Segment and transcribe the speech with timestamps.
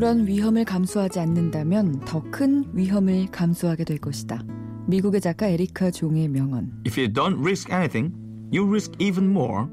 [0.00, 4.42] 아무런 위험을 감수하지 않는다면 더 큰 위험을 감수하게 될 것이다.
[4.86, 6.72] 미국의 작가 에리카 종의 명언.
[6.86, 8.14] If you don't risk anything,
[8.50, 9.66] you risk even more.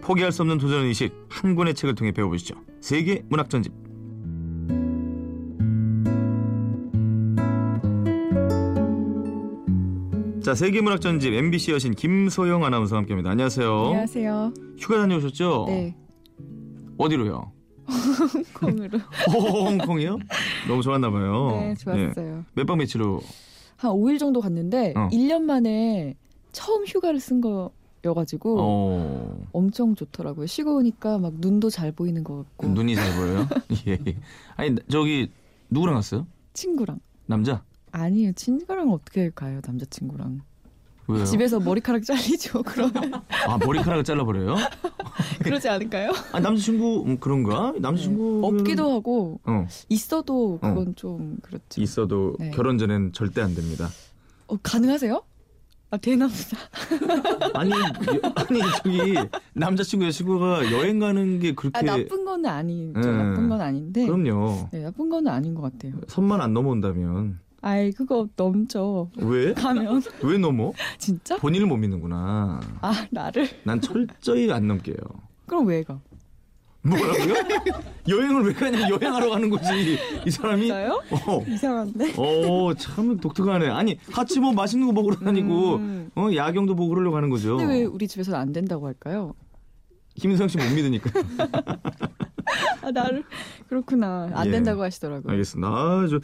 [0.00, 2.54] 포기할 수 없는 도전 의식 한 권의 책을 통해 배워보시죠.
[2.80, 3.72] 세계 문학 전집.
[10.40, 13.30] 자, 세계 문학 전집 MBC 여신 김소영 아나운서와 함께합니다.
[13.30, 13.86] 안녕하세요.
[13.86, 14.54] 안녕하세요.
[14.78, 15.64] 휴가 다녀오셨죠?
[15.66, 15.96] 네,
[16.96, 17.51] 어디로요?
[18.58, 18.98] 콩으로.
[19.32, 20.18] 홍콩이요?
[20.68, 21.50] 너무 좋았나 봐요.
[21.60, 22.44] 네, 좋았어요.
[22.54, 23.20] 몇박 며칠로?
[23.76, 25.08] 한 5일 정도 갔는데 어.
[25.10, 26.14] 1년 만에
[26.52, 29.46] 처음 휴가를 쓴 거여가지고 어.
[29.52, 30.46] 엄청 좋더라고요.
[30.46, 33.48] 쉬고 오니까 막 눈도 잘 보이는 것 같고 눈이 잘 보여요?
[33.88, 33.98] 예.
[34.06, 34.16] 예.
[34.56, 35.30] 아니 저기
[35.70, 36.26] 누구랑 갔어요?
[36.52, 37.64] 친구랑 남자?
[37.90, 38.32] 아니에요.
[38.32, 39.60] 친구랑 어떻게 가요?
[39.66, 40.40] 남자친구랑
[41.08, 41.24] 왜요?
[41.24, 42.62] 집에서 머리카락 잘리죠.
[42.62, 42.92] 그러면
[43.48, 44.54] 아 머리카락을 잘라버려요?
[45.42, 46.12] 그러지 않을까요?
[46.32, 47.72] 아 남자친구 음, 그런가?
[47.78, 48.48] 남자친구 네.
[48.60, 51.80] 없기도 하고 어 있어도 그건 좀 그렇죠.
[51.80, 52.50] 있어도 네.
[52.52, 53.88] 결혼 전엔 절대 안 됩니다.
[54.46, 55.22] 어, 가능하세요?
[55.90, 56.56] 아 되나보다.
[57.54, 59.14] 아니 여- 아니 저기
[59.54, 63.00] 남자친구 여자친구가 여행 가는 게 그렇게 아 나쁜 건 아니죠.
[63.00, 63.06] 네.
[63.12, 64.06] 나쁜 건 아닌데.
[64.06, 64.68] 그럼요.
[64.72, 65.92] 네, 나쁜 건 아닌 것 같아요.
[66.08, 69.08] 선만 안 넘어온다면 아이 그거 넘죠.
[69.16, 69.54] 왜?
[69.54, 70.72] 가면 왜 넘어?
[70.98, 71.36] 진짜?
[71.36, 72.60] 본인을 못 믿는구나.
[72.80, 73.48] 아 나를?
[73.64, 74.96] 난 철저히 안 넘게요.
[75.46, 76.00] 그럼 왜 가?
[76.84, 77.34] 뭐라고요?
[78.08, 78.88] 여행을 왜 가냐?
[78.88, 79.96] 여행하러 가는 거지.
[80.26, 80.62] 이 사람이.
[80.62, 81.00] 진짜요?
[81.28, 81.44] 어.
[81.46, 82.14] 이상한데?
[82.16, 83.68] 어, 참 독특하네.
[83.68, 86.10] 아니, 같이 뭐 맛있는 거 먹으러 다니고, 음.
[86.16, 87.56] 어, 야경도 보고 그러려고 하는 거죠.
[87.56, 89.34] 근데 왜 우리 집에서는 안 된다고 할까요?
[90.14, 91.10] 김인성 씨 못 믿으니까.
[92.82, 93.24] 아 나를
[93.68, 94.50] 그렇구나 안 예.
[94.50, 95.30] 된다고 하시더라고요.
[95.30, 95.68] 알겠습니다.
[95.68, 96.20] 아, 저,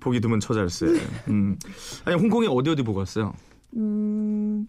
[0.00, 0.86] 보기 드문 처잘세.
[1.28, 1.56] 음.
[2.04, 3.32] 아니, 홍콩에 어디 어디 보고 왔어요?
[3.76, 4.68] 음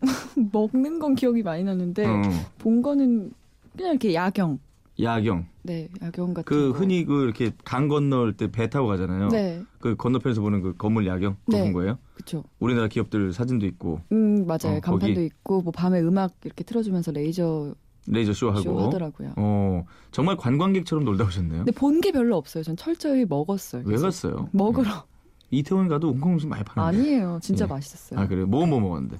[0.52, 2.22] 먹는 건 기억이 많이 나는데 어,
[2.58, 3.32] 본 거는
[3.76, 4.58] 그냥 이렇게 야경.
[5.00, 5.46] 야경.
[5.62, 6.78] 네 야경 같은 그 거.
[6.78, 9.28] 흔히 그 이렇게 강 건널 때 배 타고 가잖아요.
[9.28, 11.36] 네 그 건너편에서 보는 그 건물 야경.
[11.46, 11.64] 그거 네.
[11.64, 11.98] 본 거예요?
[12.14, 12.44] 그쵸.
[12.58, 15.24] 우리나라 기업들 사진도 있고, 음 맞아요 어, 간판도 거기.
[15.26, 17.74] 있고 뭐 밤에 음악 이렇게 틀어주면서 레이저
[18.06, 18.60] 레이저 쇼 하고.
[18.62, 19.32] 쇼 하더라고요.
[19.36, 21.58] 어, 정말 관광객처럼 놀다 오셨네요.
[21.64, 22.64] 근데 본 게 별로 없어요.
[22.64, 23.82] 전 철저히 먹었어요.
[23.86, 23.96] 왜.
[23.96, 24.48] 갔어요?
[24.52, 25.04] 먹으러.
[25.50, 26.98] 이태원 가도 홍콩 음식 많이 파는데.
[26.98, 27.38] 아니에요.
[27.42, 27.68] 진짜 예.
[27.68, 28.18] 맛있었어요.
[28.20, 28.46] 아, 그래요?
[28.46, 29.18] 뭐, 뭐 먹었는데?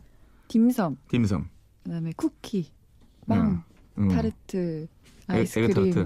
[0.49, 1.49] 딤섬 딤섬.
[1.85, 2.71] 그다음에 쿠키,
[3.29, 3.63] 빵,
[3.99, 4.05] 응.
[4.05, 4.09] 응.
[4.09, 4.87] 타르트,
[5.31, 5.99] 에- 아이스크림, 에그 타르트.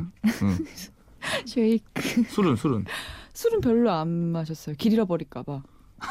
[0.42, 0.58] 응.
[1.46, 2.24] 쉐이크.
[2.28, 2.84] 술은, 술은.
[3.32, 4.74] 술은 별로 안 마셨어요.
[4.78, 5.62] 길 잃어버릴까 봐.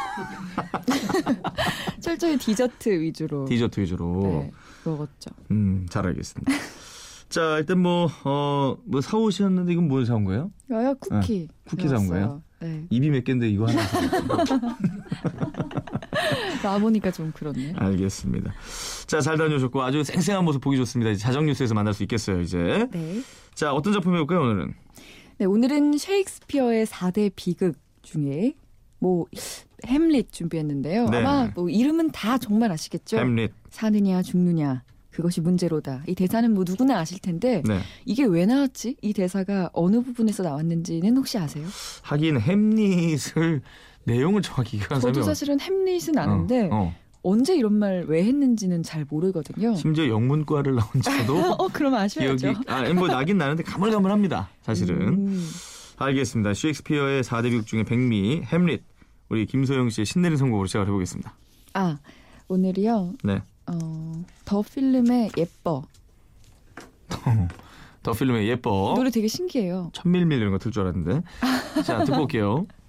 [2.00, 4.22] 철저히 디저트 위주로 디저트 위주로.
[4.24, 4.52] 네,
[4.90, 5.32] 먹었죠.
[5.52, 6.52] 음, 잘 알겠습니다.
[7.30, 10.52] 자, 일단 뭐, 어, 뭐 사오셨는데 이건 뭘 사온 거예요?
[10.70, 11.48] 여야 쿠키.
[11.68, 12.42] 쿠키 사온 거예요?
[12.62, 12.86] 네.
[12.90, 13.82] 입이 몇 개인데 이거 하나.
[16.64, 17.74] 나보니까 좀 그렇네.
[17.76, 18.54] 알겠습니다.
[19.06, 21.14] 자, 잘 다녀오셨고 아주 쌩쌩한 모습 보기 좋습니다.
[21.16, 22.88] 자정 뉴스에서 만날 수 있겠어요, 이제.
[22.92, 23.22] 네.
[23.54, 24.74] 자, 어떤 작품 해볼까요, 오늘은?
[25.38, 28.54] 네, 오늘은 셰익스피어의 4대 비극 중에
[29.00, 29.26] 뭐
[29.88, 31.10] 햄릿 준비했는데요.
[31.10, 31.18] 네.
[31.18, 33.18] 아마 뭐 이름은 다 정말 아시겠죠?
[33.18, 33.52] 햄릿.
[33.70, 36.04] 사느냐 죽느냐 그것이 문제로다.
[36.08, 37.80] 이 대사는 뭐 누구나 아실 텐데 네.
[38.06, 38.98] 이게 왜 나왔지?
[39.02, 41.66] 이 대사가 어느 부분에서 나왔는지는 혹시 아세요?
[42.02, 43.62] 하긴 햄릿을
[44.04, 46.96] 내용을 정확히 기억하는 저도 사람이 사실은 햄릿은 아는데 어, 어.
[47.24, 49.74] 언제 이런 말 왜 했는지는 잘 모르거든요.
[49.76, 52.36] 심지어 영문과를 나온 저도 어, 그럼 아셔야죠.
[52.36, 54.50] 기억이 아, 뭐 나긴 나는데 가물가물합니다.
[54.62, 55.08] 사실은.
[55.08, 55.50] 음,
[55.98, 56.54] 알겠습니다.
[56.54, 58.84] 셰익스피어의 4대 비극 중에 백미 햄릿
[59.30, 61.34] 우리 김소영 씨의 신내린 선곡으로 시작을 해보겠습니다.
[61.74, 61.98] 아
[62.48, 63.14] 오늘이요.
[63.24, 63.42] 네.
[63.68, 65.84] 어, 더 필름의 예뻐
[68.04, 68.94] 더 필름의 예뻐.
[68.96, 69.90] 노래 되게 신기해요.
[69.94, 71.24] 천밀밀 이런 거틀줄 알았는데.
[71.84, 72.68] 자 듣고 올게요.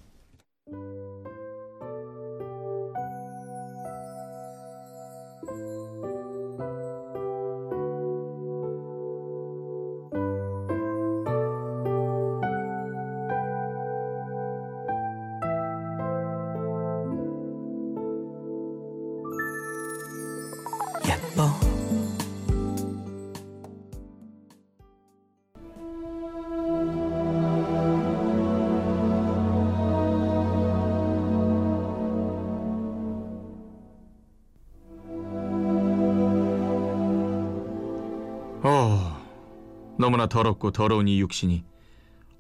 [39.99, 41.65] 너무나 더럽고 더러운 이 육신이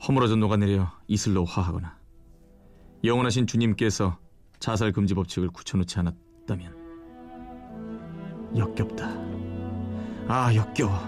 [0.06, 1.97] 허물어져 녹아내려 이슬로 화하거나
[3.03, 4.19] 영원하신 주님께서
[4.58, 6.87] 자살 금지 법칙을 굳혀놓지 않았다면
[8.56, 9.08] 역겹다.
[10.29, 10.99] 아 역겨워.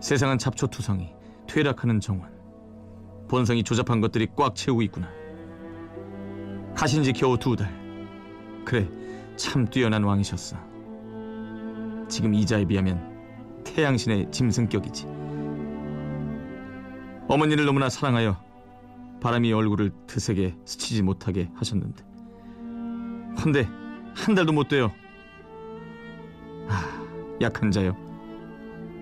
[0.00, 1.12] 세상은 잡초투성이
[1.46, 2.32] 퇴락하는 정원
[3.28, 5.08] 본성이 조잡한 것들이 꽉 채우고 있구나.
[6.74, 7.72] 가신 지 겨우 두 달.
[8.64, 8.88] 그래
[9.36, 10.56] 참 뛰어난 왕이셨어.
[12.08, 13.13] 지금 이자에 비하면
[13.74, 15.06] 태양신의 짐승격이지.
[17.28, 18.40] 어머니를 너무나 사랑하여
[19.20, 22.04] 바람이 얼굴을 드세게 스치지 못하게 하셨는데
[23.42, 23.66] 헌데
[24.14, 24.92] 한 달도 못 돼요.
[26.68, 27.96] 아, 약한 자여.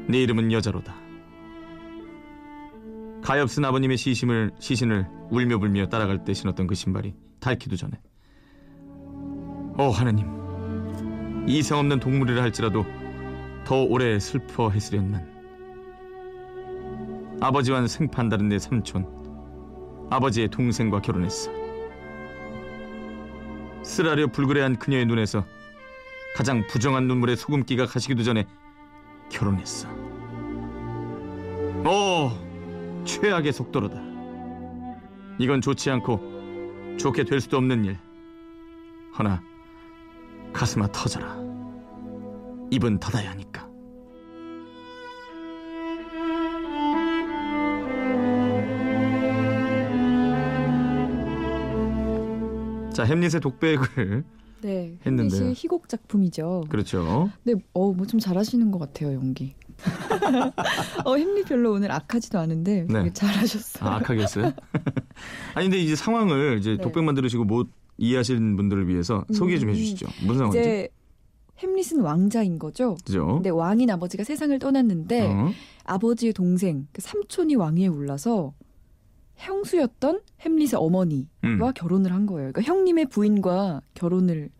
[0.09, 0.95] 네 이름은 여자로다.
[3.23, 7.93] 가엾은 아버님의 시심을 시신을 울며 불며 따라갈 때 신었던 그 신발이 닳기도 전에.
[9.79, 10.27] 오 하나님,
[11.47, 12.85] 이성 없는 동물이라 할지라도
[13.65, 15.31] 더 오래 슬퍼했으련만.
[17.41, 19.07] 아버지와는 생판 다른 내 삼촌,
[20.11, 21.51] 아버지의 동생과 결혼했어.
[23.83, 25.45] 쓰라려 불그레한 그녀의 눈에서
[26.37, 28.47] 가장 부정한 눈물에 소금기가 가시기도 전에
[29.31, 29.89] 결혼했어.
[31.85, 32.31] 오,
[33.05, 34.01] 최악의 속도로다.
[35.39, 37.99] 이건 좋지 않고 좋게 될 수도 없는 일.
[39.19, 39.43] 허나
[40.53, 41.42] 가슴아 터져라.
[42.73, 43.71] 입은 닫아야 하니까.
[52.93, 54.25] 자, 햄릿의 독백을
[54.61, 55.41] 네, 했는데요.
[55.41, 56.65] 햄릿이 희곡 작품이죠.
[56.69, 57.31] 그렇죠.
[57.43, 59.55] 네, 어, 뭐 좀 잘하시는 것 같아요, 연기.
[61.05, 63.13] 어, 햄릿 별로 오늘 악하지도 않은데 네.
[63.13, 63.91] 잘하셨어요.
[63.91, 64.53] 아, 악하게 했어요?
[65.55, 66.83] 아니 근데 이제 상황을 이제 네.
[66.83, 67.69] 독백만 들으시고 못
[67.99, 69.75] 이해하시는 분들을 위해서 소개 좀 음.
[69.75, 70.07] 해주시죠.
[70.23, 70.89] 무슨 상황이지?
[71.63, 72.97] 햄릿은 왕자인 거죠.
[73.05, 73.27] 그죠?
[73.27, 75.51] 근데 왕인 아버지가 세상을 떠났는데 어?
[75.85, 78.53] 아버지의 동생, 그 삼촌이 왕위에 올라서
[79.37, 81.59] 형수였던 햄릿의 어머니와 음.
[81.75, 82.53] 결혼을 한 거예요.
[82.53, 84.51] 그러니까 형님의 부인과 결혼을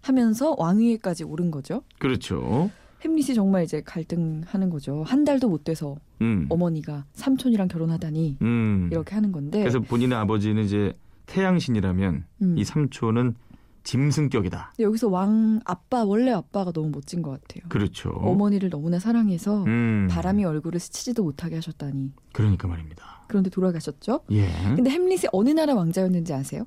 [0.00, 1.82] 하면서 왕위에까지 오른 거죠.
[1.98, 2.70] 그렇죠.
[3.04, 5.02] 햄릿이 정말 이제 갈등하는 거죠.
[5.04, 6.46] 한 달도 못 돼서 음.
[6.48, 8.88] 어머니가 삼촌이랑 결혼하다니 음.
[8.90, 9.60] 이렇게 하는 건데.
[9.60, 10.92] 그래서 본인의 아버지는 이제
[11.26, 12.58] 태양신이라면 음.
[12.58, 13.34] 이 삼촌은
[13.84, 14.74] 짐승격이다.
[14.78, 17.68] 여기서 왕 아빠 원래 아빠가 너무 멋진 것 같아요.
[17.68, 18.10] 그렇죠.
[18.10, 20.08] 어머니를 너무나 사랑해서 음.
[20.10, 22.12] 바람이 얼굴을 스치지도 못하게 하셨다니.
[22.32, 23.24] 그러니까 말입니다.
[23.28, 24.20] 그런데 돌아가셨죠.
[24.30, 24.48] 예.
[24.74, 26.66] 근데 햄릿이 어느 나라 왕자였는지 아세요?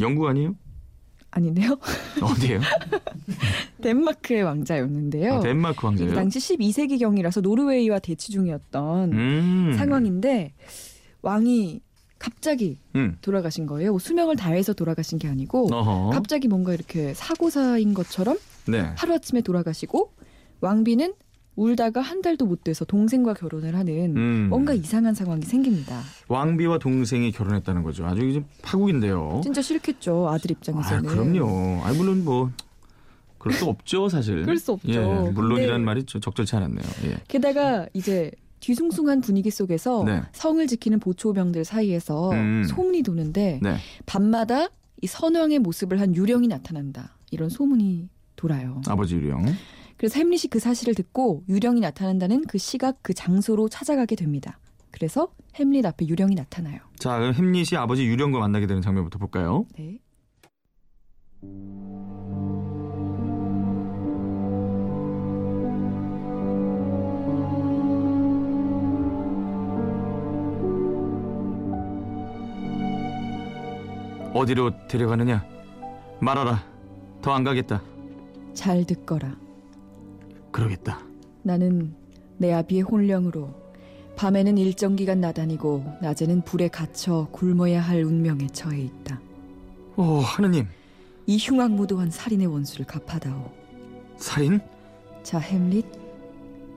[0.00, 0.54] 영국 아니에요?
[1.30, 1.76] 아닌데요.
[2.22, 2.60] 어디예요?
[3.82, 5.34] 덴마크의 왕자였는데요.
[5.34, 6.14] 아, 덴마크 왕자예요.
[6.14, 9.74] 당시 12세기경이라서 노르웨이와 대치 중이었던 음.
[9.76, 10.54] 상황인데
[11.22, 11.80] 왕이
[12.24, 13.18] 갑자기 음.
[13.20, 13.90] 돌아가신 거예요.
[13.90, 16.10] 뭐 수명을 다해서 돌아가신 게 아니고 어허.
[16.10, 18.80] 갑자기 뭔가 이렇게 사고사인 것처럼 네.
[18.96, 20.10] 하루아침에 돌아가시고
[20.62, 21.12] 왕비는
[21.56, 24.46] 울다가 한 달도 못 돼서 동생과 결혼을 하는 음.
[24.48, 26.00] 뭔가 이상한 상황이 생깁니다.
[26.28, 28.06] 왕비와 동생이 결혼했다는 거죠.
[28.06, 29.42] 아주 이제 파국인데요.
[29.44, 31.02] 진짜 싫겠죠 아들 아, 입장에서는.
[31.04, 31.82] 그럼요.
[31.84, 32.50] 아, 물론 뭐
[33.36, 34.40] 그럴 수 없죠, 사실.
[34.42, 34.90] 그럴 수 없죠.
[34.90, 36.86] 예, 물론이란 말이 좀 적절치 않았네요.
[37.04, 37.16] 예.
[37.28, 38.30] 게다가 이제
[38.64, 40.22] 뒤숭숭한 분위기 속에서 네.
[40.32, 42.64] 성을 지키는 보초병들 사이에서 음.
[42.64, 43.76] 소문이 도는데 네.
[44.06, 44.68] 밤마다
[45.02, 47.18] 이 선왕의 모습을 한 유령이 나타난다.
[47.30, 48.80] 이런 소문이 돌아요.
[48.88, 49.44] 아버지 유령.
[49.98, 54.58] 그래서 햄릿이 그 사실을 듣고 유령이 나타난다는 그 시각 그 장소로 찾아가게 됩니다.
[54.90, 56.78] 그래서 햄릿 앞에 유령이 나타나요.
[56.98, 59.66] 자, 그럼 햄릿이 아버지 유령과 만나게 되는 장면부터 볼까요?
[59.76, 59.98] 네.
[74.34, 75.44] 어디로 데려가느냐?
[76.20, 76.62] 말하라.
[77.22, 77.82] 더 안 가겠다.
[78.52, 79.36] 잘 듣거라.
[80.50, 81.00] 그러겠다.
[81.42, 81.94] 나는
[82.36, 83.50] 내 아비의 혼령으로
[84.16, 89.20] 밤에는 일정 기간 나다니고 낮에는 불에 갇혀 굶어야 할 운명에 처해 있다.
[89.96, 90.66] 오, 하느님.
[91.26, 93.50] 이 흉악무도한 살인의 원수를 갚아다오.
[94.16, 94.60] 살인?
[95.22, 95.86] 자, 햄릿,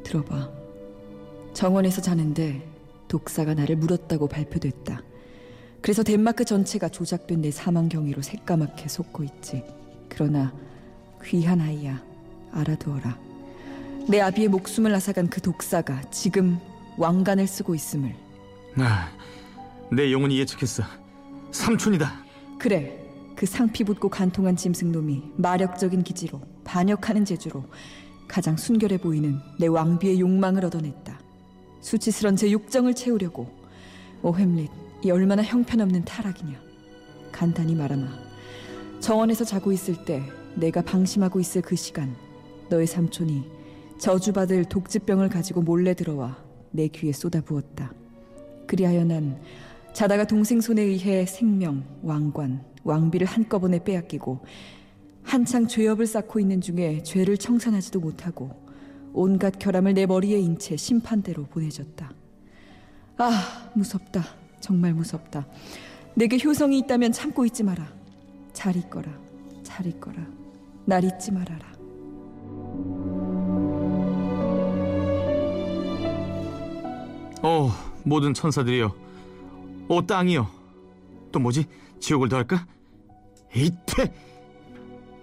[0.04, 0.50] 들어봐.
[1.54, 2.68] 정원에서 자는데
[3.08, 5.02] 독사가 나를 물었다고 발표됐다.
[5.88, 9.64] 그래서 덴마크 전체가 조작된 내 사망 경위로 새까맣게 속고 있지.
[10.10, 10.54] 그러나
[11.24, 12.04] 귀한 아이야,
[12.52, 13.18] 알아두어라.
[14.10, 16.60] 내 아비의 목숨을 앗아간 그 독사가 지금
[16.98, 18.14] 왕관을 쓰고 있음을.
[18.80, 19.10] 아,
[19.90, 20.84] 내 영혼이 예측했어.
[21.52, 22.26] 삼촌이다.
[22.60, 23.02] 그래,
[23.38, 27.64] 그 상피 붙고 간통한 짐승 놈이 마력적인 기지로 반역하는 재주로
[28.28, 31.18] 가장 순결해 보이는 내 왕비의 욕망을 얻어냈다.
[31.80, 33.50] 수치스런 제 욕정을 채우려고
[34.22, 34.70] 오 햄릿,
[35.04, 36.60] 이 얼마나 형편없는 타락이냐.
[37.32, 38.08] 간단히 말하마.
[39.00, 40.24] 정원에서 자고 있을 때
[40.56, 42.16] 내가 방심하고 있을 그 시간
[42.70, 43.44] 너의 삼촌이
[44.00, 46.38] 저주받을 독지병을 가지고 몰래 들어와
[46.72, 47.94] 내 귀에 쏟아부었다.
[48.66, 49.40] 그리하여 난
[49.94, 54.40] 자다가 동생 손에 의해 생명, 왕관, 왕비를 한꺼번에 빼앗기고
[55.24, 58.52] 한창 죄업을 쌓고 있는 중에 죄를 청산하지도 못하고
[59.14, 62.12] 온갖 결함을 내 머리에 인 채 심판대로 보내졌다.
[63.18, 64.24] 아, 무섭다.
[64.60, 65.46] 정말 무섭다.
[66.16, 67.88] 내게 효성이 있다면 참고 있지 마라.
[68.54, 69.12] 잘 있거라.
[69.64, 70.18] 잘 있거라.
[70.86, 71.68] 날 잊지 말아라.
[77.44, 77.70] 오,
[78.04, 78.96] 모든 천사들이여.
[79.90, 80.48] 오 땅이요.
[81.32, 81.66] 또 뭐지?
[82.00, 82.66] 지옥을 더할까?
[83.56, 84.14] 이태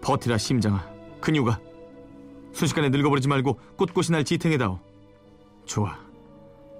[0.00, 0.84] 버티라 심장아
[1.20, 1.58] 근육아
[2.52, 4.78] 순식간에 늙어버리지 말고 꼿꼿이 날 지탱해다오.
[5.66, 5.98] 좋아.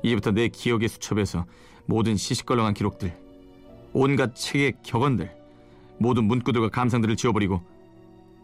[0.03, 1.47] 이제부터 내 기억의 수첩에서
[1.87, 3.17] 모든 시시껄렁한 기록들,
[3.93, 5.35] 온갖 책의 격언들,
[5.99, 7.63] 모든 문구들과 감상들을 지워버리고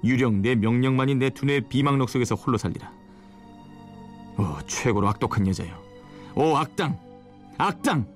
[0.05, 2.91] 유령 내 명령만이 내 두뇌의 비망록 속에서 홀로 살리라.
[4.39, 5.77] 오, 최고로 악독한 여자요.
[6.35, 6.99] 오, 악당!
[7.59, 8.07] 악당!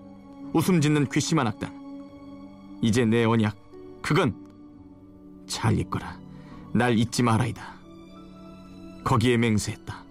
[0.52, 2.78] 웃음 짓는 괘씸한 악당.
[2.80, 3.56] 이제 내 언약,
[4.00, 4.34] 그건
[5.46, 6.18] 잘 잊거라.
[6.72, 7.74] 날 잊지 말아이다.
[9.04, 10.03] 거기에 맹세했다.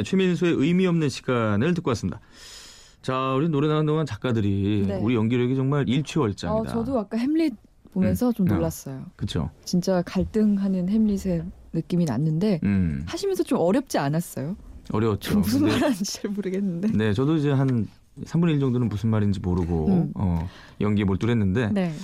[0.00, 2.20] 네, 최민수의 의미 없는 시간을 듣고 왔습니다.
[3.02, 4.96] 자, 우리 노래 나가는 동안 작가들이 네.
[4.96, 6.72] 우리 연기력이 정말 어, 일취월장이다.
[6.72, 7.54] 저도 아까 햄릿
[7.92, 8.32] 보면서 음.
[8.32, 8.54] 좀 어.
[8.54, 9.06] 놀랐어요.
[9.16, 9.50] 그렇죠.
[9.64, 14.56] 진짜 갈등하는 햄릿의 느낌이 났는데 음, 하시면서 좀 어렵지 않았어요?
[14.92, 15.38] 어려웠죠.
[15.38, 16.88] 무슨 근데 말하는지 잘 모르겠는데.
[16.92, 17.86] 네, 저도 이제 한
[18.24, 20.12] 3분의 1 정도는 무슨 말인지 모르고 음.
[20.14, 20.48] 어,
[20.80, 21.94] 연기에 몰두했는데 네.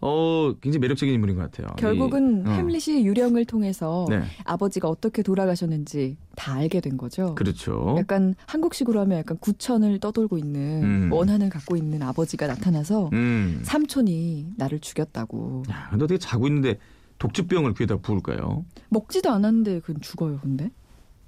[0.00, 1.74] 어, 굉장히 매력적인 인물인 것 같아요.
[1.76, 7.34] 결국은 이, 어, 햄릿이 유령을 통해서 네, 아버지가 어떻게 돌아가셨는지 다 알게 된 거죠.
[7.34, 7.96] 그렇죠.
[7.98, 11.12] 약간 한국식으로 하면 약간 구천을 떠돌고 있는 음.
[11.12, 13.60] 원한을 갖고 있는 아버지가 나타나서 음.
[13.64, 16.78] 삼촌이 나를 죽였다고 야, 근데 어떻게 자고 있는데
[17.18, 18.64] 독주병을 귀에다 부을까요?
[18.90, 20.70] 먹지도 않았는데 그건 죽어요 근데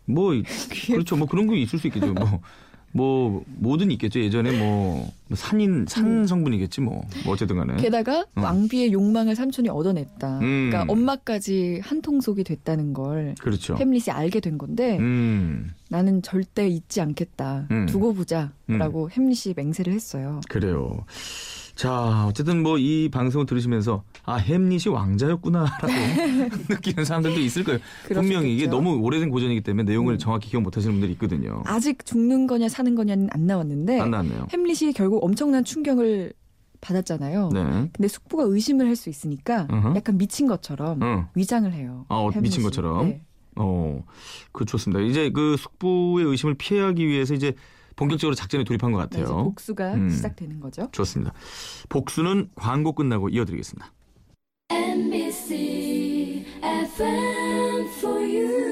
[0.05, 0.45] 뭐 이-
[0.87, 1.17] 그렇죠.
[1.17, 2.13] 뭐 그런 거 있을 수 있겠죠.
[2.13, 2.41] 뭐.
[2.93, 4.21] 뭐 뭐든 있겠죠.
[4.21, 7.03] 예전에 뭐 산인 산 성분이겠지 뭐.
[7.25, 7.77] 뭐 어쨌든 간에.
[7.77, 8.41] 게다가 어.
[8.41, 10.71] 왕비의 욕망을 삼촌이 얻어냈다 음.
[10.71, 13.77] 그러니까 엄마까지 한 통속이 됐다는 걸 그렇죠.
[13.77, 15.73] 햄릿이 알게 된 건데 음.
[15.89, 17.87] 나는 절대 잊지 않겠다 음.
[17.87, 21.05] 두고 보자라고 햄릿이 맹세를 했어요 그래요.
[21.81, 25.87] 자, 어쨌든 뭐 이 방송을 들으시면서 아, 햄릿이 왕자였구나라고
[26.69, 27.81] 느끼는 사람들도 있을 거예요.
[28.09, 28.67] 분명히 이게.
[28.67, 30.19] 너무 오래된 고전이기 때문에 내용을 음.
[30.19, 31.63] 정확히 기억 못 하시는 분들이 있거든요.
[31.65, 34.49] 아직 죽는 거냐 사는 거냐는 안 나왔는데 안 나왔네요.
[34.53, 36.35] 햄릿이 결국 엄청난 충격을
[36.83, 37.49] 받았잖아요.
[37.55, 37.63] 네.
[37.95, 39.95] 근데 숙부가 의심을 할 수 있으니까 어허.
[39.97, 41.29] 약간 미친 것처럼 어.
[41.35, 42.05] 위장을 해요.
[42.11, 42.31] 아, 어.
[42.43, 43.07] 미친 것처럼?
[43.09, 43.23] 네.
[43.57, 44.05] 어.
[44.53, 45.01] 그 좋습니다.
[45.03, 47.55] 이제 그 숙부의 의심을 피하기 위해서 이제
[47.97, 49.45] 본격적으로 작전에 돌입한 것 네, 같아요.
[49.45, 50.11] 복수가 음.
[50.11, 50.89] 시작되는 거죠.
[50.93, 51.33] 좋습니다.
[51.89, 53.93] 복수는 광고 끝나고 이어드리겠습니다.
[54.71, 58.71] NBC FM for you.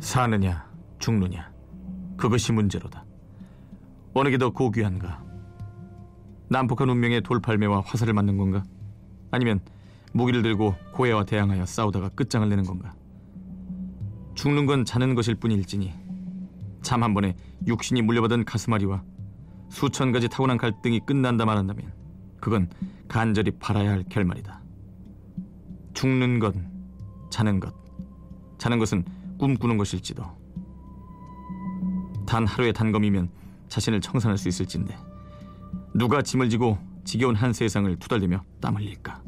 [0.00, 0.66] 사느냐
[1.06, 1.52] 죽느냐
[2.16, 3.04] 그것이 문제로다.
[4.12, 5.22] 어느 게 더 고귀한가?
[6.48, 8.64] 난폭한 운명의 돌팔매와 화살을 맞는 건가?
[9.30, 9.60] 아니면
[10.12, 12.92] 무기를 들고 고해와 대항하여 싸우다가 끝장을 내는 건가?
[14.34, 15.92] 죽는 건 자는 것일 뿐일지니
[16.82, 17.36] 잠 한 번에
[17.68, 19.04] 육신이 물려받은 가슴앓이와
[19.68, 21.92] 수천 가지 타고난 갈등이 끝난다 말한다면
[22.40, 22.68] 그건
[23.06, 24.60] 간절히 바라야 할 결말이다.
[25.94, 26.54] 죽는 것,
[27.30, 27.72] 자는 것,
[28.58, 29.04] 자는 것은
[29.38, 30.24] 꿈꾸는 것일지도
[32.26, 33.30] 단 하루의 단검이면
[33.68, 34.96] 자신을 청산할 수 있을진데
[35.94, 39.22] 누가 짐을 지고 지겨운 한 세상을 투덜대며 땀 흘릴까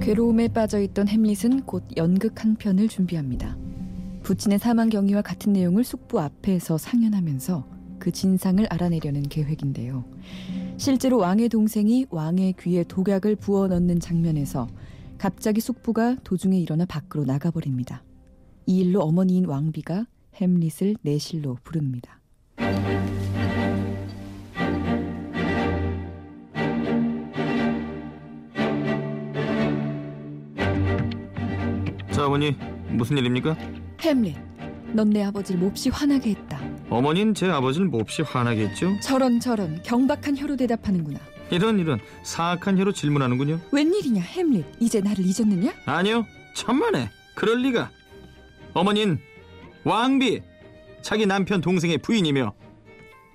[0.00, 3.56] 괴로움에 빠져있던 햄릿은 곧 연극 한 편을 준비합니다.
[4.24, 7.64] 부친의 사망 경위와 같은 내용을 숙부 앞에서 상연하면서
[8.00, 10.04] 그 진상을 알아내려는 계획인데요.
[10.76, 14.66] 실제로 왕의 동생이 왕의 귀에 독약을 부어 넣는 장면에서
[15.22, 18.02] 갑자기 숙부가 도중에 일어나 밖으로 나가버립니다.
[18.66, 22.18] 이 일로 어머니인 왕비가 햄릿을 내실로 부릅니다.
[32.10, 32.56] 자 어머니
[32.88, 33.56] 무슨 일입니까?
[34.00, 34.36] 햄릿,
[34.92, 36.60] 넌 내 아버지를 몹시 화나게 했다.
[36.90, 38.98] 어머니는 제 아버지를 몹시 화나겠죠?
[39.00, 41.20] 저런 저런 경박한 혀로 대답하는구나.
[41.52, 45.72] 이런 이런 사악한 혀로 질문하는군요 웬일이냐 햄릿, 이제 나를 잊었느냐?
[45.86, 47.90] 아니요 천만에 그럴 리가
[48.74, 49.20] 어머닌
[49.84, 50.42] 왕비
[51.02, 52.52] 자기 남편 동생의 부인이며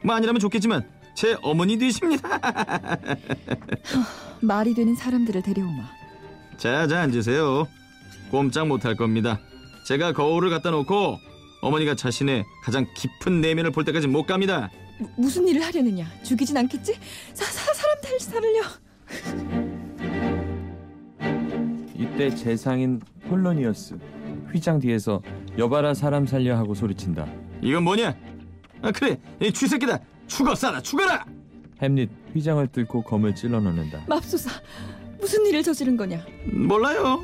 [0.03, 2.27] 뭐 아니라면 좋겠지만 제 어머니 되십니다
[4.41, 5.83] 말이 되는 사람들을 데려오마.
[6.57, 7.67] 자, 자 앉으세요.
[8.31, 9.39] 꼼짝 못할 겁니다.
[9.85, 11.17] 제가 거울을 갖다 놓고
[11.61, 14.69] 어머니가 자신의 가장 깊은 내면을 볼 때까지 못 갑니다.
[14.97, 16.05] 무, 무슨 일을 하려느냐?
[16.23, 16.95] 죽이진 않겠지?
[17.33, 18.61] 사, 사 사람들 살려.
[21.95, 23.97] 이때 재상인 폴로니어스
[24.53, 25.21] 휘장 뒤에서
[25.57, 27.27] 여봐라 사람 살려 하고 소리친다.
[27.61, 28.15] 이건 뭐냐?
[28.81, 29.99] 아 그래, 이 쥐새끼다.
[30.27, 31.25] 죽어 싸라, 죽어라.
[31.81, 34.03] 햄릿 휘장을 뚫고 검을 찔러 넣는다.
[34.07, 34.49] 맙소사.
[35.19, 36.23] 무슨 일을 저지른 거냐?
[36.53, 37.23] 몰라요.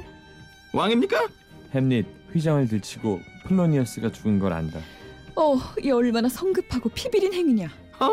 [0.74, 1.28] 왕입니까?
[1.74, 4.80] 햄릿 휘장을 들치고 폴로니어스가 죽은 걸 안다.
[5.36, 7.66] 어, 이 얼마나 성급하고 피비린 행위냐?
[8.00, 8.10] 어,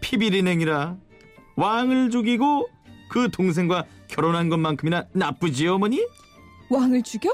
[0.00, 0.96] 피비린행이라
[1.56, 2.68] 왕을 죽이고
[3.08, 6.04] 그 동생과 결혼한 것만큼이나 나쁘지요, 어머니?
[6.70, 7.32] 왕을 죽여?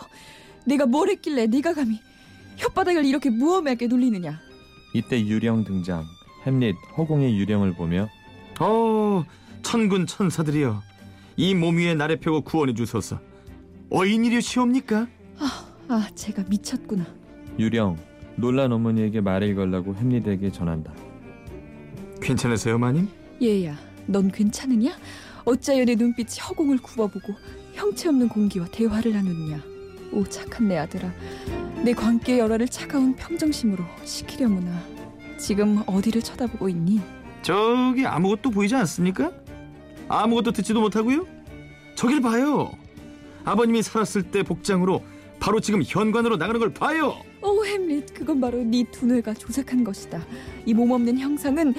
[0.66, 2.00] 내가 뭘 했길래 네가 감히
[2.58, 4.38] 혓바닥을 이렇게 무엄하게 놀리느냐?
[4.94, 6.04] 이때 유령 등장.
[6.46, 8.08] 햄릿 허공의 유령을 보며
[8.60, 9.24] 어,
[9.62, 10.82] 천군 천사들이여,
[11.36, 13.18] 이 몸 위에 나를 펴고 구원해 주소서.
[13.90, 15.06] 어인일이 시옵니까?
[15.88, 17.04] 아, 제가 미쳤구나.
[17.58, 17.96] 유령
[18.36, 20.92] 놀란 어머니에게 말을 걸라고 햄릿에게 전한다.
[22.20, 23.08] 괜찮으세요, 마님?
[23.42, 24.96] 얘야, 넌 괜찮으냐?
[25.44, 27.34] 어찌하여 내 눈빛이 허공을 굽어보고
[27.74, 29.60] 형체 없는 공기와 대화를 나누느냐?
[30.12, 31.10] 오 착한 내 아들아,
[31.84, 34.70] 내 광기의 열화를 차가운 평정심으로 식히려무나.
[35.38, 37.00] 지금 어디를 쳐다보고 있니?
[37.42, 39.32] 저기 아무것도 보이지 않습니까?
[40.08, 41.26] 아무것도 듣지도 못하고요?
[41.96, 42.70] 저길 봐요.
[43.44, 45.02] 아버님이 살았을 때 복장으로
[45.40, 47.16] 바로 지금 현관으로 나가는 걸 봐요.
[47.42, 50.24] 오 햄릿, 그건 바로 네 두뇌가 조작한 것이다.
[50.66, 51.74] 이 몸 없는 형상은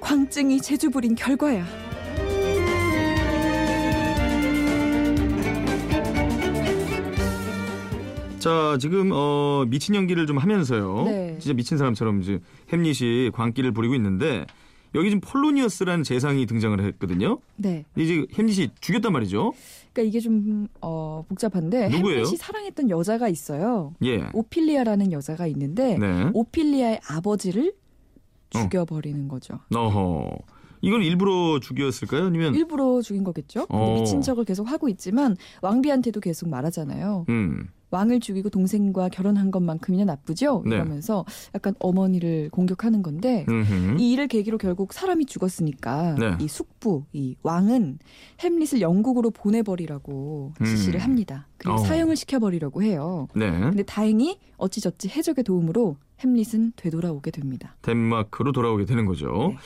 [0.00, 1.64] 광증이 재주 부린 결과야.
[8.38, 11.04] 자, 지금 어, 미친 연기를 좀 하면서요.
[11.04, 11.36] 네.
[11.38, 12.40] 진짜 미친 사람처럼 이제
[12.72, 14.46] 햄릿이 광기를 부리고 있는데
[14.94, 17.38] 여기 지금 폴로니어스라는 재상이 등장을 했거든요.
[17.56, 17.84] 네.
[17.96, 19.52] 이제 햄릿이 죽였단 말이죠.
[19.92, 22.18] 그러니까 이게 좀 어, 복잡한데 누구예요?
[22.18, 23.94] 햄릿이 사랑했던 여자가 있어요.
[24.04, 24.28] 예.
[24.32, 26.30] 오필리아라는 여자가 있는데 네.
[26.32, 27.74] 오필리아의 아버지를
[28.54, 28.58] 어.
[28.60, 29.58] 죽여버리는 거죠.
[29.74, 30.38] 어허.
[30.82, 32.26] 이걸 일부러 죽였을까요?
[32.26, 33.66] 아니면 일부러 죽인 거겠죠.
[33.70, 33.94] 어.
[33.98, 37.24] 미친 척을 계속 하고 있지만 왕비한테도 계속 말하잖아요.
[37.28, 37.68] 음.
[37.92, 40.62] 왕을 죽이고 동생과 결혼한 것만큼이나 나쁘죠.
[40.66, 40.76] 네.
[40.76, 44.00] 이러면서 약간 어머니를 공격하는 건데 음흠.
[44.00, 46.36] 이 일을 계기로 결국 사람이 죽었으니까 네.
[46.40, 47.98] 이 숙부, 이 왕은
[48.40, 50.64] 햄릿을 영국으로 보내버리라고 음.
[50.64, 51.46] 지시를 합니다.
[51.58, 51.78] 그리고 어.
[51.78, 53.28] 사형을 시켜버리려고 해요.
[53.34, 53.50] 네.
[53.50, 57.76] 근데 다행히 어찌저찌 해적의 도움으로 햄릿은 되돌아오게 됩니다.
[57.82, 59.48] 덴마크로 돌아오게 되는 거죠.
[59.50, 59.56] 네.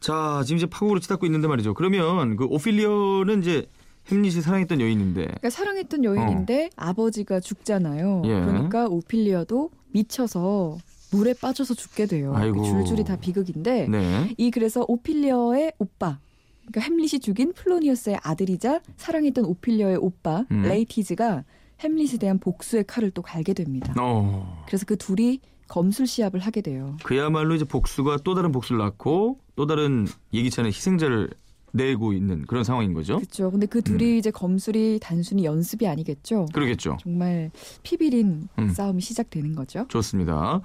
[0.00, 1.74] 자, 지금 이제 파국으로 치닫고 있는데 말이죠.
[1.74, 3.66] 그러면 그 오피리어는 이제
[4.10, 8.08] 햄릿이 사랑했던 여인인데 그러니까 사랑했던 여인인데 아버지가 죽잖아요.
[8.08, 8.22] 어.
[8.24, 8.40] 예.
[8.40, 10.78] 그러니까 오필리아도 미쳐서
[11.12, 12.32] 물에 빠져서 죽게 돼요.
[12.34, 12.64] 아이고.
[12.64, 14.34] 줄줄이 다 비극인데 네.
[14.36, 16.18] 이 그래서 오필리어의 오빠
[16.66, 20.62] 그러니까 햄릿이 죽인 폴로니어스의 아들이자 사랑했던 오필리어의 오빠 음.
[20.62, 21.44] 레어티즈가
[21.80, 23.94] 햄릿에 대한 복수의 칼을 또 갈게 됩니다.
[23.98, 24.64] 어.
[24.66, 26.96] 그래서 그 둘이 검술 시합을 하게 돼요.
[27.04, 31.30] 그야말로 이제 복수가 또 다른 복수를 낳고 또 다른 예기치 않은 희생자를
[31.72, 33.18] 내고 있는 그런 상황인 거죠.
[33.18, 33.48] 그렇죠.
[33.52, 36.46] 근데 그 둘이 이제 검술이 단순히 연습이 아니겠죠.
[36.52, 36.98] 그러겠죠.
[37.00, 37.52] 정말
[37.84, 38.68] 피비린 음.
[38.70, 39.86] 싸움이 시작되는 거죠.
[39.88, 40.60] 좋습니다.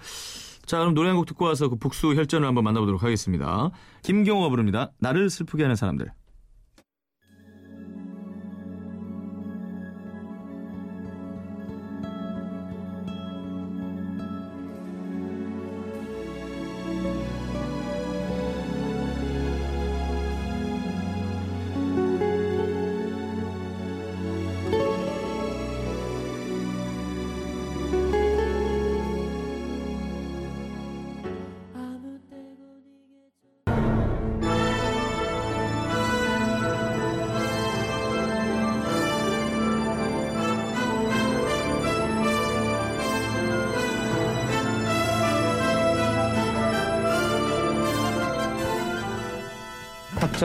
[0.65, 3.69] 자, 그럼 노래 한 곡 듣고 와서 그 복수 혈전을 한번 만나보도록 하겠습니다.
[4.01, 4.91] 김경호가 부릅니다.
[4.97, 6.11] 나를 슬프게 하는 사람들.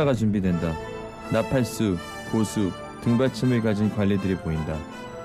[0.01, 0.75] 탁자가 준비된다.
[1.31, 1.97] 나팔수,
[2.31, 2.71] 고수,
[3.03, 4.77] 등받침을 가진 관리들이 보인다.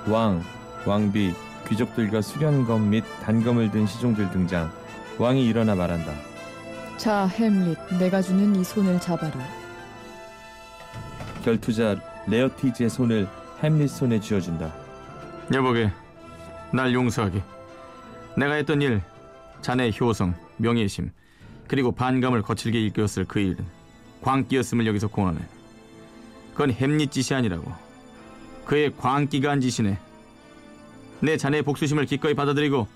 [0.07, 0.43] 왕,
[0.85, 1.33] 왕비,
[1.67, 4.71] 귀족들과 수련검 및 단검을 든 시종들 등장.
[5.17, 6.11] 왕이 일어나 말한다.
[6.97, 9.33] 자, 햄릿, 내가 주는 이 손을 잡아라.
[11.43, 11.95] 결투자
[12.27, 13.27] 레어티즈의 손을
[13.63, 14.73] 햄릿 손에 쥐어준다.
[15.53, 15.91] 여보게,
[16.73, 17.41] 날 용서하게.
[18.37, 19.01] 내가 했던 일,
[19.61, 21.11] 자네의 효성, 명예심,
[21.67, 23.65] 그리고 반감을 거칠게 일깨웠을 그 일은
[24.25, 25.39] 광기였음을 여기서 공언해.
[26.53, 27.71] 그건 햄릿 짓이 아니라고.
[28.65, 29.99] 그의 광기가 한 짓이네.
[31.21, 32.87] 내 자네의 복수심을 기꺼이 받아들이고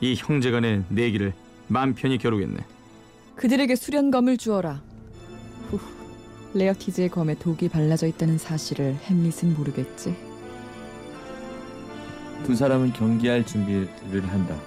[0.00, 1.32] 이 형제간의 내기를
[1.68, 2.58] 맘 편히 겨루겠네.
[3.36, 4.82] 그들에게 수련검을 주어라.
[5.70, 5.78] 후,
[6.54, 10.16] 레어티즈의 검에 독이 발라져 있다는 사실을 햄릿은 모르겠지.
[12.44, 14.60] 두 사람은 경기할 준비를 한다.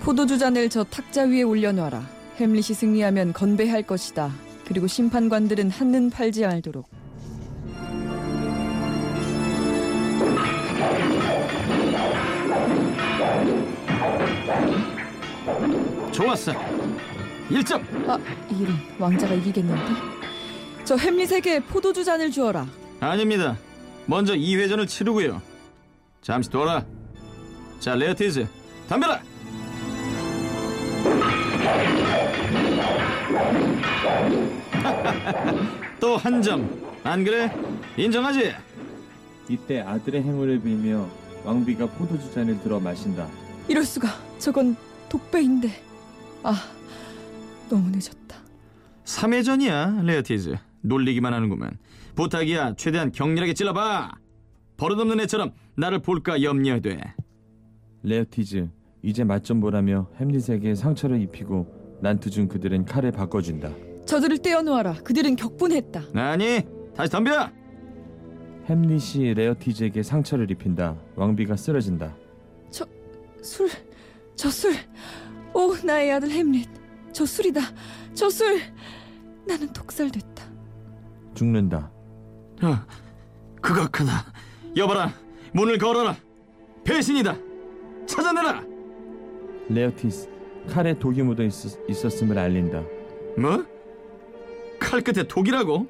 [0.00, 2.02] 포도주 잔을 저 탁자 위에 올려놔라.
[2.38, 4.47] 햄릿이 승리하면 건배할 것이다.
[4.68, 6.86] 그리고 심판관들은 한눈 팔지 말도록.
[16.12, 16.52] 좋았어.
[17.48, 17.82] 1점.
[18.08, 18.18] 아,
[18.50, 19.82] 이런 왕자가 이기겠는데?
[20.84, 22.66] 저 햄릿에게 포도주 잔을 주어라.
[23.00, 23.56] 아닙니다.
[24.04, 25.40] 먼저 2회전을 치르고요.
[26.20, 26.84] 잠시 돌아.
[27.80, 28.46] 자, 레어티즈,
[28.88, 29.22] 덤벼라.
[36.00, 36.68] 또 한 점.
[37.04, 37.50] 안 그래?
[37.96, 38.52] 인정하지?
[39.48, 41.08] 이때 아들의 행운을 빌며
[41.44, 43.28] 왕비가 포도주 잔을 들어 마신다.
[43.68, 44.08] 이럴 수가.
[44.38, 44.76] 저건
[45.08, 45.70] 독배인데.
[46.42, 46.54] 아,
[47.68, 48.36] 너무 늦었다.
[49.04, 50.56] 3회전이야, 레어티즈.
[50.82, 51.78] 놀리기만 하는구만.
[52.14, 54.12] 부탁이야, 최대한 격렬하게 찔러봐.
[54.76, 57.00] 버릇없는 애처럼 나를 볼까 염려돼.
[58.02, 58.68] 레어티즈
[59.02, 63.70] 이제 맛 좀 보라며 햄릿에게 상처를 입히고 난투 중 그들은 칼을 바꿔쥔다.
[64.06, 64.94] 저들을 떼어놓아라.
[65.04, 66.02] 그들은 격분했다.
[66.14, 66.62] 아니,
[66.94, 67.50] 다시 덤벼.
[68.66, 70.96] 햄릿이 레어티즈에게 상처를 입힌다.
[71.16, 72.14] 왕비가 쓰러진다.
[73.40, 73.68] 술,
[74.34, 74.74] 저 술.
[75.54, 76.68] 오, 나의 아들 햄릿.
[77.12, 77.60] 저 술이다.
[78.14, 78.60] 저 술.
[79.46, 80.44] 나는 독살됐다.
[81.34, 81.90] 죽는다.
[82.60, 82.84] 아,
[83.62, 84.10] 극악하다.
[84.76, 85.12] 여봐라,
[85.52, 86.16] 문을 걸어라.
[86.84, 87.36] 배신이다.
[88.06, 88.64] 찾아내라.
[89.68, 90.28] 레어티스
[90.68, 92.82] 칼에 독이 묻어 있었, 있었음을 알린다.
[93.38, 93.64] 뭐?
[94.78, 95.86] 칼 끝에 독이라고?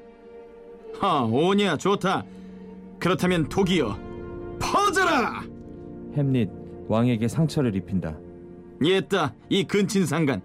[0.99, 2.25] 하, 오냐, 좋다.
[2.99, 3.97] 그렇다면 독이여,
[4.59, 5.43] 퍼져라!
[6.15, 6.49] 햄릿
[6.87, 8.17] 왕에게 상처를 입힌다.
[8.83, 10.41] 옛다, 이 근친상간.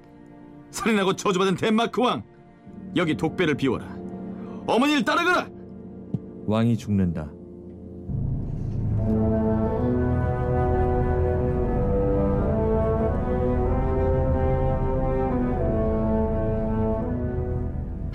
[0.70, 2.23] 살인하고 저주받은 덴마크 왕.
[2.97, 3.97] 여기 독배를 비워라.
[4.66, 5.49] 어머니를 따르거라.
[6.47, 7.31] 왕이 죽는다.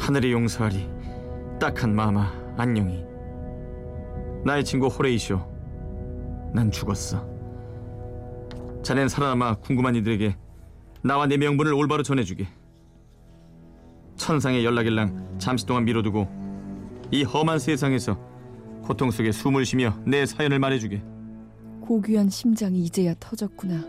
[0.10, 0.89] 하늘이 용서하리.
[1.60, 3.06] 딱한 마마 안녕히.
[4.43, 5.39] 나의 친구 호레이쇼.
[6.52, 7.24] 난 죽었어.
[8.82, 10.36] 자넨 살아남아 궁금한 이들에게
[11.04, 12.48] 나와 내 명분을 올바로 전해주게.
[14.15, 16.28] 천상의 연락일랑 잠시 동안 미뤄두고
[17.12, 18.19] 이 험한 세상에서
[18.82, 21.04] 고통 속에 숨을 쉬며 내 사연을 말해주게.
[21.82, 23.84] 고귀한 심장이 이제야 터졌구나.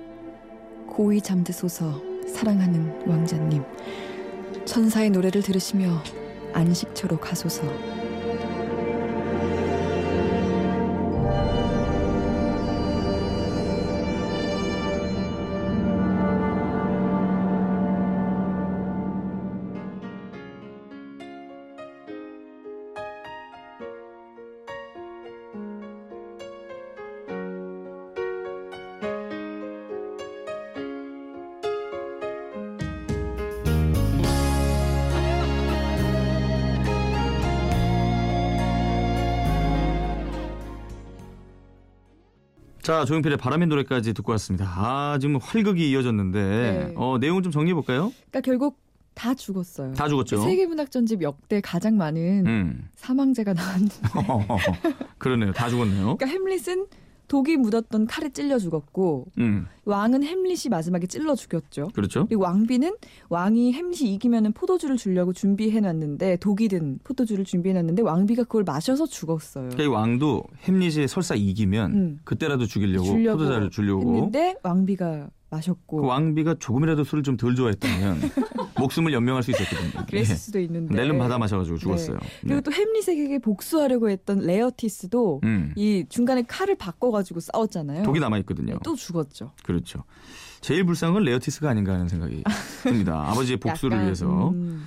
[0.86, 3.64] 고이 잠드소서 사랑하는 왕자님.
[4.64, 6.02] 천사의 노래를 들으시며
[6.52, 7.62] 안식처로 가소서.
[42.90, 44.64] 자 조용필의 바람의 노래까지 듣고 왔습니다.
[44.66, 46.94] 아 지금 활극이 이어졌는데 네.
[46.96, 48.12] 어, 내용 좀 정리해 볼까요?
[48.32, 48.80] 그러니까 결국
[49.14, 49.94] 다 죽었어요.
[49.94, 50.42] 다 죽었죠.
[50.42, 52.88] 세계문학 전집 역대 가장 많은 음.
[52.96, 53.94] 사망자가 나왔는데
[55.18, 55.52] 그러네요.
[55.52, 56.16] 다 죽었네요.
[56.16, 56.88] 그러니까 햄릿은
[57.30, 59.66] 독이 묻었던 칼에 찔려 죽었고 음.
[59.84, 61.90] 왕은 햄릿이 마지막에 찔러 죽였죠.
[61.94, 62.26] 그렇죠.
[62.26, 62.96] 그리고 왕비는
[63.28, 69.06] 왕이 햄릿이 이기면은 포도주를 주려고 준비해 놨는데 독이 든 포도주를 준비해 놨는데 왕비가 그걸 마셔서
[69.06, 69.68] 죽었어요.
[69.68, 72.20] 그러니까 이 왕도 햄릿이 설사 이기면 음.
[72.24, 78.20] 그때라도 죽이려고, 주려고 포도주를 주려고 했는데 왕비가 마셨고 그 왕비가 조금이라도 술을 좀 덜 좋아했다면
[78.78, 80.06] 목숨을 연명할 수 있었거든요.
[80.06, 80.36] 그랬을 예.
[80.36, 82.18] 수도 있는데 낼름 받아 마셔가지고 죽었어요.
[82.40, 82.60] 그리고 네.
[82.60, 85.72] 또 햄릿에게 복수하려고 했던 레어티스도 음.
[85.76, 88.02] 이 중간에 칼을 바꿔가지고 싸웠잖아요.
[88.04, 88.78] 독이 남아 있거든요.
[88.84, 89.52] 또 죽었죠.
[89.64, 90.04] 그렇죠.
[90.60, 92.42] 제일 불쌍한 건 레어티스가 아닌가 하는 생각이
[92.82, 93.28] 듭니다.
[93.30, 94.50] 아버지의 복수를 약간, 위해서.
[94.50, 94.86] 음,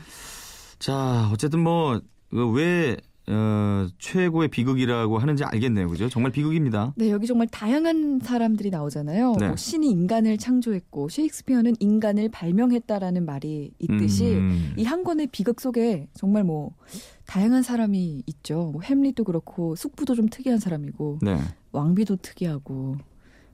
[0.79, 2.01] 자, 어쨌든 뭐
[2.33, 2.97] 왜
[3.27, 5.87] 어, 최고의 비극이라고 하는지 알겠네요.
[5.87, 6.09] 그죠?
[6.09, 6.93] 정말 비극입니다.
[6.97, 9.35] 네, 여기 정말 다양한 사람들이 나오잖아요.
[9.39, 9.47] 네.
[9.47, 14.73] 뭐 신이 인간을 창조했고 셰익스피어는 인간을 발명했다라는 말이 있듯이 음.
[14.77, 16.71] 이한 권의 비극 속에 정말 뭐
[17.25, 18.71] 다양한 사람이 있죠.
[18.73, 21.37] 뭐 햄릿도 그렇고 숙부도 좀 특이한 사람이고 네,
[21.71, 22.97] 왕비도 특이하고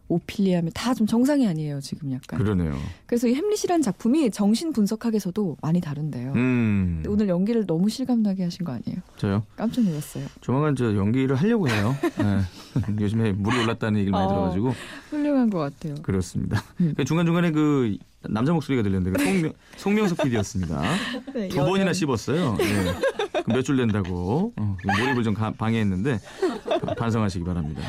[0.10, 2.38] 오피리아면 다 좀 정상이 아니에요 지금 약간.
[2.40, 2.76] 그러네요.
[3.06, 6.34] 그래서 이 햄릿이란 작품이 정신 분석학에서도 많이 다룬대요.
[6.36, 8.98] 음, 오늘 연기를 너무 실감나게 하신 거 아니에요?
[9.18, 9.44] 저요.
[9.56, 10.26] 깜짝 놀랐어요.
[10.42, 11.96] 조만간 저 연기를 하려고 해요.
[12.02, 12.42] 네.
[13.02, 14.30] 요즘에 물이 올랐다는 얘기를 많이 어.
[14.30, 14.74] 들어가지고
[15.12, 15.96] 훌륭한 것 같아요.
[16.02, 16.62] 그렇습니다.
[16.82, 16.94] 음.
[17.06, 17.96] 중간 중간에 그
[18.28, 20.82] 남자 목소리가 들렸는데 그 송명, 송명석 PD였습니다.
[21.34, 22.56] 네, 두 번이나 씹었어요.
[22.58, 23.44] 네.
[23.44, 26.20] 그몇줄 낸다고 어, 몰입을 좀 가- 방해했는데
[26.86, 27.82] 바- 반성하시기 바랍니다.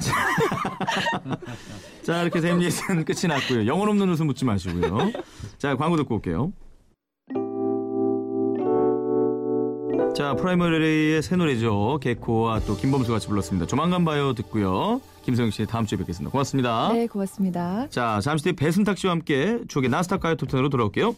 [0.00, 0.12] 자,
[2.02, 3.66] 자 이렇게 햄릿은 끝이 났고요.
[3.66, 5.12] 영혼 없는 웃음 묻지 마시고요.
[5.58, 6.52] 자 광고 듣고 올게요.
[10.14, 11.98] 자, 프라이머리의 새 노래죠.
[12.00, 13.66] 개코와 또 김범수 같이 불렀습니다.
[13.66, 15.00] 조만간 봐요 듣고요.
[15.22, 16.30] 김소영 씨 다음 주에 뵙겠습니다.
[16.30, 16.92] 고맙습니다.
[16.92, 17.88] 네, 고맙습니다.
[17.90, 21.16] 자, 잠시 뒤에 배순탁 씨와 함께 조기 나스닥 가요 톱텐으로 돌아올게요.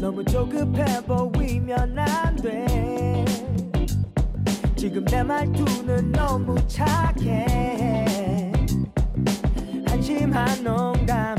[0.00, 3.24] 너무 조급해 보이면 안 돼.
[4.76, 8.52] 지금 내 말투는 너무 착해.
[9.86, 11.33] 한심한 농담.